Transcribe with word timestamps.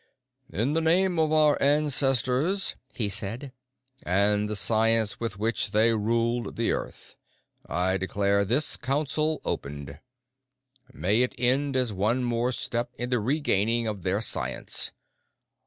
"In 0.51 0.73
the 0.73 0.81
name 0.81 1.19
of 1.19 1.31
our 1.31 1.61
ancestors," 1.61 2.75
he 2.91 3.07
said, 3.07 3.51
"and 4.01 4.49
the 4.49 4.55
science 4.55 5.19
with 5.19 5.37
which 5.37 5.69
they 5.73 5.93
ruled 5.93 6.55
the 6.55 6.71
Earth, 6.71 7.17
I 7.69 7.97
declare 7.97 8.43
this 8.43 8.77
council 8.77 9.41
opened. 9.45 9.99
May 10.91 11.21
it 11.21 11.35
end 11.37 11.75
as 11.75 11.93
one 11.93 12.23
more 12.23 12.51
step 12.51 12.89
in 12.97 13.11
the 13.11 13.19
regaining 13.19 13.85
of 13.85 14.01
their 14.01 14.21
science. 14.21 14.91